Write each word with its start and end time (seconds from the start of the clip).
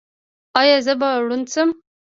ایا 0.59 0.77
زه 0.85 0.93
به 0.99 1.09
ړوند 1.25 1.45
شم؟ 1.53 1.69